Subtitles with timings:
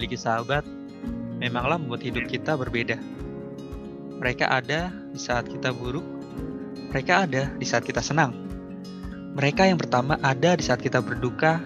[0.00, 0.64] memiliki sahabat
[1.44, 2.96] memanglah membuat hidup kita berbeda.
[4.16, 6.04] Mereka ada di saat kita buruk,
[6.88, 8.32] mereka ada di saat kita senang.
[9.36, 11.60] Mereka yang pertama ada di saat kita berduka.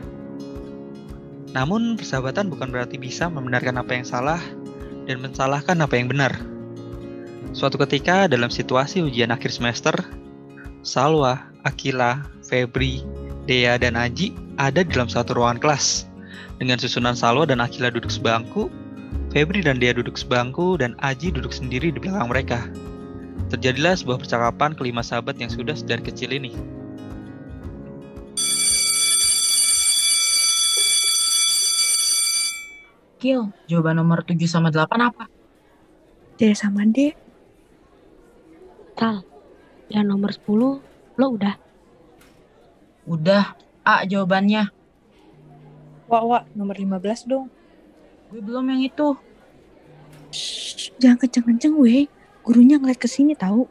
[1.54, 4.42] Namun, persahabatan bukan berarti bisa membenarkan apa yang salah
[5.06, 6.34] dan mensalahkan apa yang benar.
[7.54, 9.94] Suatu ketika dalam situasi ujian akhir semester,
[10.82, 13.06] Salwa, Akila, Febri,
[13.46, 16.13] Dea, dan Aji ada di dalam satu ruangan kelas.
[16.58, 18.70] Dengan susunan Salwa dan Akila duduk sebangku,
[19.34, 22.60] Febri dan Dea duduk sebangku, dan Aji duduk sendiri di belakang mereka.
[23.50, 26.54] Terjadilah sebuah percakapan kelima sahabat yang sudah sedari kecil ini.
[33.22, 35.24] Gil, jawaban nomor 7 sama 8 apa?
[36.36, 37.16] D sama D.
[38.98, 39.24] Sal,
[39.88, 40.82] yang nomor 10
[41.16, 41.56] lo udah.
[43.08, 43.54] Udah,
[43.86, 44.73] A jawabannya.
[46.14, 47.50] Wak, wak, nomor 15 dong.
[48.30, 49.18] Gue belum yang itu.
[50.30, 52.06] Shh, jangan kenceng-kenceng weh.
[52.46, 53.66] Gurunya ngeliat ke sini tahu.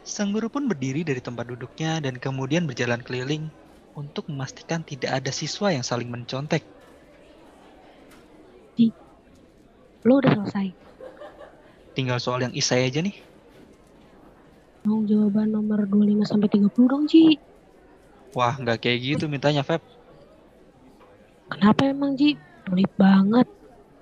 [0.00, 3.52] Sang guru pun berdiri dari tempat duduknya dan kemudian berjalan keliling
[3.92, 6.64] untuk memastikan tidak ada siswa yang saling mencontek.
[10.04, 10.68] Lo udah selesai.
[11.96, 13.16] Tinggal soal yang isai aja nih.
[14.84, 17.40] Mau jawaban nomor 25 sampai 30 dong, Ji.
[18.36, 19.80] Wah, nggak kayak gitu mintanya, Feb.
[21.50, 22.36] Kenapa emang, Ji?
[22.64, 23.46] Pelit banget.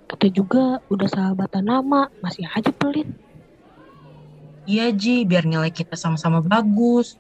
[0.06, 3.08] Kita juga udah sahabatan lama, masih aja pelit.
[4.62, 7.18] Iya Ji, biar nilai kita sama-sama bagus.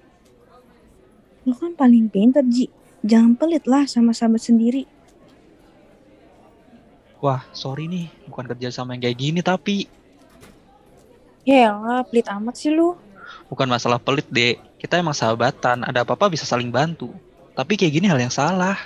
[1.42, 2.70] Lo kan paling pinter, Ji.
[3.02, 4.86] Jangan pelit lah sama sahabat sendiri.
[7.18, 9.86] Wah, sorry nih, bukan kerja sama yang kayak gini tapi
[11.42, 12.94] Ya lah, pelit amat sih lu.
[13.50, 14.62] bukan masalah pelit, Dek.
[14.78, 17.10] Kita emang sahabatan, ada apa-apa bisa saling bantu.
[17.54, 18.78] Tapi kayak gini hal yang salah.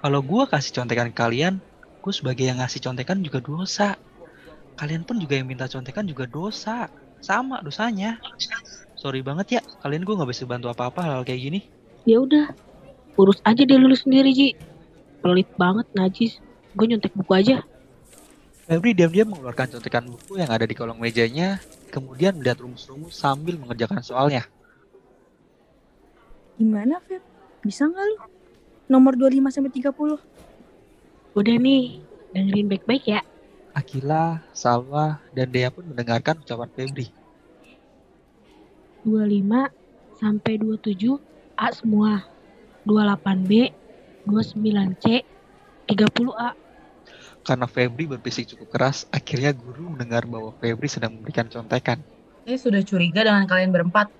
[0.00, 1.60] Kalau gua kasih contekan ke kalian,
[2.00, 4.00] gue sebagai yang ngasih contekan juga dosa.
[4.80, 6.88] Kalian pun juga yang minta contekan juga dosa.
[7.20, 8.16] Sama dosanya.
[8.96, 11.60] Sorry banget ya, kalian gue nggak bisa bantu apa-apa hal kayak gini.
[12.08, 12.48] Ya udah,
[13.20, 14.56] urus aja deh lu sendiri, Ji.
[15.20, 16.40] Pelit banget, najis.
[16.72, 17.60] Gue nyontek buku aja.
[18.64, 21.60] Febri diam-diam mengeluarkan contekan buku yang ada di kolong mejanya,
[21.92, 24.48] kemudian melihat rumus-rumus sambil mengerjakan soalnya.
[26.56, 27.20] Gimana, Feb?
[27.60, 28.16] Bisa nggak lu?
[28.90, 30.18] Nomor 25 sampai 30.
[31.38, 32.02] Udah nih,
[32.34, 33.22] dengerin baik-baik ya.
[33.70, 37.06] Akila, Salwa, dan Dea pun mendengarkan ucapan Febri.
[39.06, 39.70] 25
[40.18, 41.22] sampai 27
[41.54, 42.26] A semua.
[42.82, 43.70] 28B,
[44.26, 45.22] 29C,
[45.86, 46.50] 30A.
[47.46, 52.02] Karena Febri berbisik cukup keras, akhirnya guru mendengar bahwa Febri sedang memberikan contekan.
[52.42, 54.10] Saya sudah curiga dengan kalian berempat.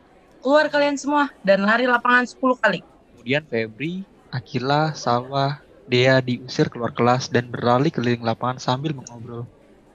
[0.40, 2.80] Keluar kalian semua dan lari lapangan 10 kali.
[3.12, 5.58] Kemudian Febri, Akila, Salwa,
[5.90, 9.42] Dea diusir keluar kelas dan berlari keliling lapangan sambil mengobrol.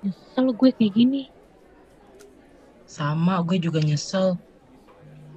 [0.03, 1.23] Nyesel gue kayak gini.
[2.83, 4.35] Sama, gue juga nyesel.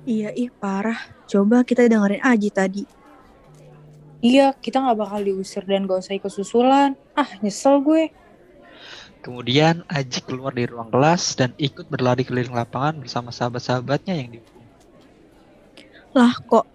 [0.03, 0.99] Iya, ih parah.
[1.31, 2.83] Coba kita dengerin Aji tadi.
[4.19, 6.99] Iya, kita nggak bakal diusir dan gak usah ikut susulan.
[7.15, 8.11] Ah, nyesel gue.
[9.23, 14.65] Kemudian Aji keluar dari ruang kelas dan ikut berlari keliling lapangan bersama sahabat-sahabatnya yang dihukum.
[16.19, 16.67] Lah kok,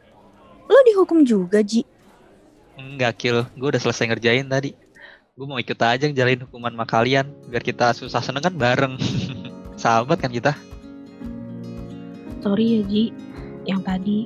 [0.71, 1.83] lo dihukum juga, Ji?
[2.77, 3.45] Enggak, Kil.
[3.53, 4.73] Gue udah selesai ngerjain tadi.
[5.33, 7.25] Gue mau ikut aja ngejalanin hukuman sama kalian.
[7.49, 8.97] Biar kita susah seneng kan bareng.
[9.81, 10.53] Sahabat kan kita.
[12.41, 13.03] Sorry ya, Ji.
[13.63, 14.19] Yang tadi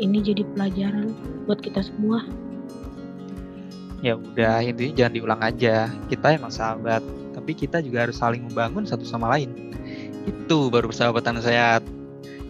[0.00, 1.14] ini jadi pelajaran
[1.46, 2.26] buat kita semua.
[4.02, 5.86] Ya udah, intinya jangan diulang aja.
[6.10, 7.02] Kita emang sahabat.
[7.38, 9.54] Tapi kita juga harus saling membangun satu sama lain.
[10.26, 11.86] Itu baru persahabatan sehat.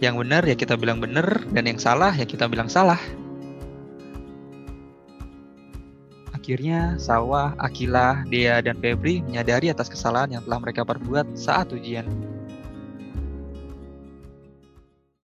[0.00, 1.44] Yang benar ya kita bilang benar.
[1.52, 3.00] Dan yang salah ya kita bilang salah.
[6.42, 12.02] Akhirnya, Sawah, Akila, Dea, dan Febri menyadari atas kesalahan yang telah mereka perbuat saat ujian.